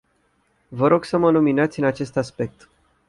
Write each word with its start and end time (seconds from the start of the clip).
Vă 0.67 0.87
rog 0.87 1.03
să 1.03 1.17
mă 1.17 1.31
luminați 1.31 1.79
în 1.79 1.85
acest 1.85 2.17
aspect. 2.17 2.69